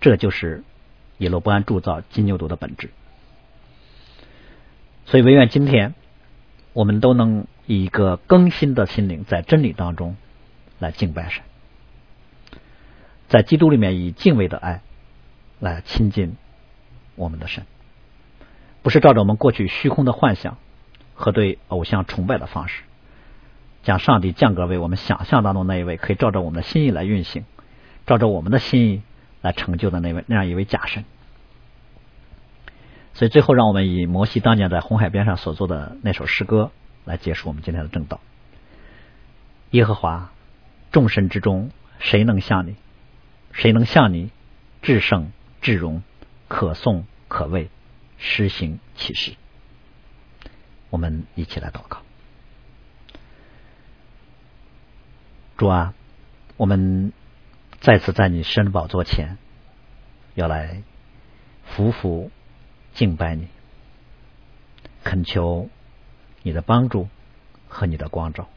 [0.00, 0.62] 这就是
[1.16, 2.90] 以罗伯安铸造金牛犊的本质。
[5.06, 5.96] 所以，唯愿今天
[6.74, 10.16] 我们都能以一个更新的心灵，在真理当中
[10.78, 11.42] 来敬拜神，
[13.28, 14.80] 在基督里面以敬畏的爱
[15.60, 16.36] 来亲近
[17.14, 17.66] 我们的神，
[18.82, 20.56] 不是照着我们过去虚空的幻想
[21.14, 22.82] 和对偶像崇拜的方式，
[23.82, 27.44] 将上帝降格为我们想象当中那一位可以照着我们的心意来运行，
[28.06, 29.02] 照着我们的心意
[29.42, 31.04] 来成就的那位那样一位假神。
[33.14, 36.70] 所以最后，让我们以摩西当年在红海边上所做的那首诗歌
[37.04, 38.20] 来结束我们今天的正道。
[39.72, 40.30] 耶和华，
[40.92, 42.76] 众神之中，谁能像你？
[43.58, 44.30] 谁能像你？
[44.82, 46.04] 至圣至荣，
[46.46, 47.68] 可颂可畏，
[48.16, 49.34] 施行其事。
[50.90, 52.02] 我们一起来祷告。
[55.56, 55.92] 主啊，
[56.56, 57.12] 我们
[57.80, 59.36] 再次在你神宝座前，
[60.34, 60.82] 要来
[61.64, 62.30] 服服。
[62.94, 63.46] 敬拜你，
[65.04, 65.68] 恳求
[66.42, 67.08] 你的帮助
[67.68, 68.48] 和你的光照，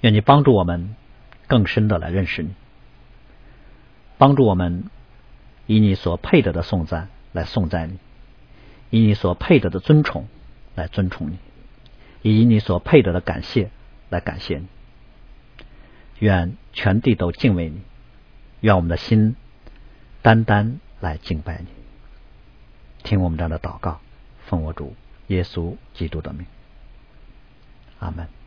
[0.00, 0.94] 愿你帮助我们
[1.46, 2.54] 更深的来认识你，
[4.18, 4.84] 帮助我们
[5.66, 7.98] 以你所配得的颂赞来颂赞你，
[8.90, 10.26] 以你所配得的尊崇
[10.74, 11.38] 来尊崇你，
[12.22, 13.70] 以你所配得的感谢
[14.10, 14.66] 来感谢你。
[16.18, 17.80] 愿全地都敬畏你，
[18.60, 19.36] 愿我们的心
[20.20, 21.66] 单单来敬拜你。
[23.04, 24.00] 听我们这样的祷告，
[24.46, 24.96] 奉我主
[25.28, 26.44] 耶稣基督的名，
[28.00, 28.37] 阿门。